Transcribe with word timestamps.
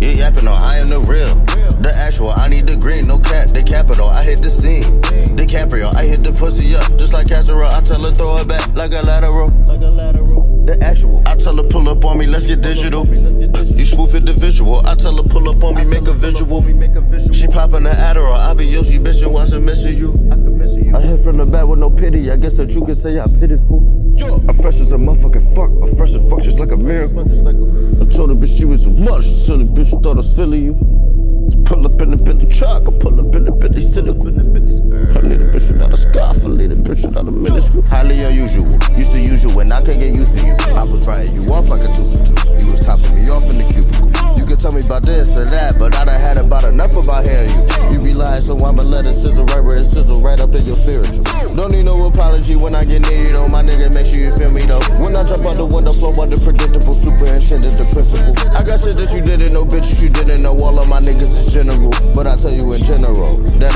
You 0.00 0.10
yapping 0.10 0.46
on, 0.46 0.60
I 0.60 0.78
am 0.78 0.90
the 0.90 1.00
real. 1.00 1.34
The 1.80 1.94
actual, 1.96 2.30
I 2.30 2.48
need 2.48 2.68
the 2.68 2.76
green, 2.76 3.06
no 3.06 3.18
cap, 3.18 3.48
the 3.48 3.62
capital, 3.62 4.08
I 4.08 4.24
hit 4.24 4.42
the 4.42 4.50
scene. 4.50 4.82
DiCaprio, 5.36 5.94
I 5.94 6.06
hit 6.06 6.24
the 6.24 6.32
pussy 6.32 6.74
up, 6.74 6.86
just 6.96 7.12
like 7.12 7.28
casserole. 7.28 7.70
I 7.70 7.80
tell 7.82 8.02
her 8.02 8.10
throw 8.10 8.36
it 8.38 8.48
back 8.48 8.66
like 8.74 8.92
a 8.92 9.02
lateral. 9.02 9.50
Like 9.66 9.82
a 9.82 9.90
lateral. 9.90 10.64
The 10.66 10.78
actual, 10.82 11.22
I 11.26 11.36
tell 11.36 11.56
her 11.56 11.62
pull 11.62 11.88
up 11.88 12.04
on 12.04 12.18
me, 12.18 12.26
let's 12.26 12.46
get 12.46 12.60
digital. 12.60 13.06
You 13.06 13.84
spoof 13.84 14.14
it 14.14 14.26
the 14.26 14.32
visual, 14.32 14.86
I 14.86 14.94
tell 14.96 15.16
her 15.16 15.22
pull 15.22 15.48
up 15.48 15.62
on 15.64 15.76
me, 15.76 15.84
make 15.84 16.06
a 16.06 16.12
visual. 16.12 16.62
She 17.32 17.46
popping 17.46 17.84
the 17.84 17.90
Adderall, 17.90 18.36
I 18.36 18.54
be 18.54 18.66
Yoshi 18.66 18.98
bitchin', 18.98 19.30
watching 19.30 19.64
missing 19.64 19.96
you. 19.96 20.14
I 20.94 21.00
hit 21.00 21.20
from 21.20 21.38
the 21.38 21.46
back 21.46 21.66
with 21.66 21.78
no 21.78 21.90
pity, 21.90 22.30
I 22.30 22.36
guess 22.36 22.56
that 22.56 22.70
you 22.70 22.84
can 22.84 22.96
say 22.96 23.18
I'm 23.18 23.30
pitiful. 23.38 23.82
I'm 24.20 24.56
fresh 24.58 24.80
as 24.80 24.92
a 24.92 24.96
motherfucking 24.96 25.54
fuck, 25.54 25.70
I'm 25.70 25.96
fresh 25.96 26.10
as 26.10 26.28
fuck 26.28 26.42
just 26.42 26.58
like 26.58 26.72
a 26.72 26.76
miracle. 26.88 27.20
I 27.20 28.04
told 28.10 28.30
her 28.30 28.34
bitch 28.34 28.56
she 28.56 28.64
was 28.64 28.86
a 28.86 28.90
much, 28.90 29.26
silly 29.44 29.66
bitch, 29.66 29.90
thought 30.02 30.16
I 30.16 30.24
was 30.24 30.34
silly 30.34 30.60
you. 30.60 30.74
Pull 31.66 31.84
up 31.84 32.00
in 32.00 32.10
the 32.10 32.16
Bentley 32.16 32.48
truck, 32.48 32.88
I 32.88 32.92
pull 32.98 33.20
up 33.20 33.34
in 33.34 33.44
the 33.44 33.52
Bentley 33.52 33.92
cynical. 33.92 34.28
I 34.28 35.20
need 35.20 35.40
a 35.40 35.52
bitch 35.52 35.68
without 35.70 35.92
a 35.92 35.98
scarf, 35.98 36.44
I 36.44 36.48
need 36.48 36.72
a 36.72 36.76
bitch 36.76 37.04
without 37.04 37.28
a 37.28 37.30
minuscule. 37.30 37.82
Highly 37.92 38.24
unusual, 38.24 38.64
used 38.96 39.12
to 39.12 39.20
usual 39.20 39.52
when 39.52 39.70
I 39.70 39.84
can't 39.84 40.00
get 40.00 40.16
used 40.16 40.36
to 40.38 40.46
you. 40.46 40.56
I 40.72 40.84
was 40.84 41.06
writing 41.06 41.36
you 41.36 41.44
off 41.52 41.68
like 41.68 41.84
a 41.84 41.92
two 41.92 42.08
for 42.08 42.24
two. 42.24 42.32
You 42.64 42.66
was 42.72 42.80
topping 42.84 43.14
me 43.20 43.28
off 43.28 43.44
in 43.52 43.60
the 43.60 43.68
cubicle. 43.68 44.08
You 44.40 44.46
can 44.48 44.56
tell 44.56 44.72
me 44.72 44.80
about 44.80 45.04
this 45.04 45.28
or 45.36 45.44
that, 45.44 45.78
but 45.78 45.94
I 45.94 46.04
done 46.08 46.20
had 46.20 46.38
about 46.38 46.64
enough 46.64 46.96
about 46.96 47.28
hearing 47.28 47.52
you. 47.52 47.62
You 47.92 47.98
be 48.00 48.14
lying, 48.14 48.40
so 48.40 48.56
I'ma 48.64 48.82
let 48.82 49.04
it 49.04 49.14
sizzle 49.20 49.44
right 49.52 49.60
where 49.60 49.76
it 49.76 49.84
sizzle 49.84 50.22
right 50.22 50.40
up 50.40 50.54
in 50.54 50.64
your 50.64 50.80
spiritual. 50.80 51.24
Don't 51.52 51.72
need 51.72 51.84
no 51.84 52.06
apology 52.06 52.56
when 52.56 52.74
I 52.74 52.84
get 52.84 53.02
near 53.02 53.28
you, 53.28 53.36
though. 53.36 53.48
My 53.48 53.62
nigga, 53.62 53.77
out 56.20 56.30
the 56.30 56.38
predictable, 56.42 56.92
superintendent, 56.92 57.78
the 57.78 57.86
principal. 57.92 58.34
I 58.50 58.62
got 58.64 58.82
shit 58.82 58.96
that 58.96 59.10
you 59.12 59.22
didn't 59.22 59.52
know, 59.52 59.64
bitches 59.64 60.00
you 60.00 60.08
didn't 60.08 60.42
know. 60.42 60.56
All 60.58 60.78
of 60.78 60.88
my 60.88 61.00
niggas 61.00 61.30
is 61.30 61.52
general, 61.52 61.92
but 62.14 62.26
I 62.26 62.34
tell 62.34 62.52
you 62.52 62.72
in 62.72 62.82
general 62.82 63.38
that 63.62 63.67